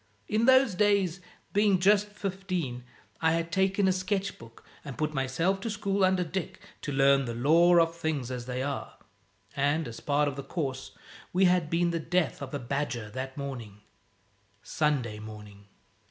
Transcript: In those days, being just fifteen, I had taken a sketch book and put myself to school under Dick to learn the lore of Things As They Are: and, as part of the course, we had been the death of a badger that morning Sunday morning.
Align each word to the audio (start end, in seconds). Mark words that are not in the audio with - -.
In 0.27 0.45
those 0.45 0.73
days, 0.73 1.21
being 1.53 1.77
just 1.77 2.07
fifteen, 2.07 2.83
I 3.21 3.33
had 3.33 3.51
taken 3.51 3.87
a 3.87 3.91
sketch 3.93 4.39
book 4.39 4.63
and 4.83 4.97
put 4.97 5.13
myself 5.13 5.59
to 5.61 5.69
school 5.69 6.03
under 6.03 6.23
Dick 6.23 6.59
to 6.81 6.91
learn 6.91 7.25
the 7.25 7.35
lore 7.35 7.79
of 7.79 7.95
Things 7.95 8.31
As 8.31 8.47
They 8.47 8.63
Are: 8.63 8.97
and, 9.55 9.87
as 9.87 9.99
part 9.99 10.27
of 10.27 10.37
the 10.37 10.43
course, 10.43 10.97
we 11.31 11.45
had 11.45 11.69
been 11.69 11.91
the 11.91 11.99
death 11.99 12.41
of 12.41 12.51
a 12.55 12.57
badger 12.57 13.11
that 13.11 13.37
morning 13.37 13.81
Sunday 14.63 15.19
morning. 15.19 15.67